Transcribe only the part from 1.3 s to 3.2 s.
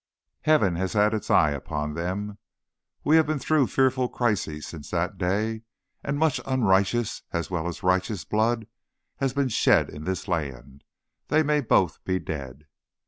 upon them. We